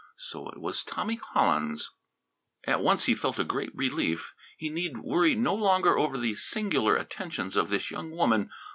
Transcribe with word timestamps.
So 0.17 0.49
it 0.49 0.59
was 0.59 0.83
Tommy 0.83 1.17
Hollins. 1.21 1.91
At 2.63 2.81
once 2.81 3.03
he 3.05 3.13
felt 3.13 3.37
a 3.37 3.43
great 3.43 3.69
relief; 3.75 4.33
he 4.57 4.67
need 4.67 4.97
worry 5.03 5.35
no 5.35 5.53
longer 5.53 5.95
over 5.95 6.17
the 6.17 6.33
singular 6.33 6.95
attentions 6.95 7.55
of 7.55 7.69
this 7.69 7.91
young 7.91 8.09
woman. 8.09 8.49